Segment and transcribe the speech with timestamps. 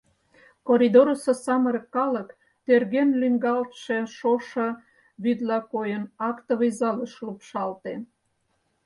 [0.67, 2.29] Коридорысо самырык калык,
[2.65, 4.67] тӧрген лӱҥгалтше шошо
[5.23, 7.93] вӱдла койын, актовый залыш лупшалте.